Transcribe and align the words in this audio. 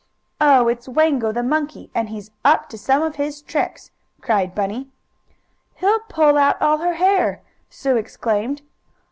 "Oh, 0.41 0.67
it's 0.67 0.89
Wango, 0.89 1.31
the 1.31 1.43
monkey, 1.43 1.91
and 1.93 2.09
he's 2.09 2.31
up 2.43 2.69
to 2.69 2.77
some 2.79 3.03
of 3.03 3.17
his 3.17 3.39
tricks!" 3.43 3.91
cried 4.19 4.55
Bunny. 4.55 4.89
"He'll 5.75 5.99
pull 6.09 6.39
out 6.39 6.59
all 6.59 6.79
her 6.79 6.95
hair!" 6.95 7.43
Sue 7.69 7.97
exclaimed. 7.97 8.63